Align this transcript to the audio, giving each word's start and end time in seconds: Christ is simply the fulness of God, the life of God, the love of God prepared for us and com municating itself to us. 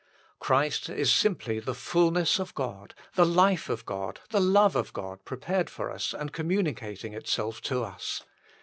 Christ 0.39 0.89
is 0.89 1.13
simply 1.13 1.59
the 1.59 1.75
fulness 1.75 2.39
of 2.39 2.55
God, 2.55 2.95
the 3.13 3.23
life 3.23 3.69
of 3.69 3.85
God, 3.85 4.19
the 4.31 4.39
love 4.39 4.75
of 4.75 4.93
God 4.93 5.23
prepared 5.25 5.69
for 5.69 5.91
us 5.91 6.11
and 6.11 6.33
com 6.33 6.49
municating 6.49 7.13
itself 7.13 7.61
to 7.61 7.83
us. 7.83 8.23